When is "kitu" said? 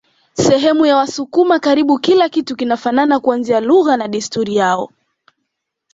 2.29-2.55